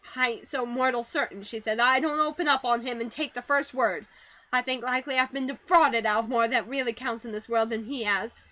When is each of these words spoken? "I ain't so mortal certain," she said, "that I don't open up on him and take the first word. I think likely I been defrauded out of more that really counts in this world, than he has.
"I 0.15 0.29
ain't 0.31 0.47
so 0.47 0.65
mortal 0.65 1.03
certain," 1.03 1.43
she 1.43 1.59
said, 1.59 1.77
"that 1.77 1.85
I 1.87 1.99
don't 1.99 2.19
open 2.19 2.47
up 2.47 2.65
on 2.65 2.81
him 2.81 3.01
and 3.01 3.11
take 3.11 3.35
the 3.35 3.43
first 3.43 3.71
word. 3.71 4.07
I 4.51 4.63
think 4.63 4.83
likely 4.83 5.19
I 5.19 5.27
been 5.27 5.45
defrauded 5.45 6.07
out 6.07 6.23
of 6.23 6.27
more 6.27 6.47
that 6.47 6.67
really 6.67 6.93
counts 6.93 7.23
in 7.23 7.31
this 7.31 7.47
world, 7.47 7.69
than 7.69 7.83
he 7.85 8.05
has. 8.05 8.33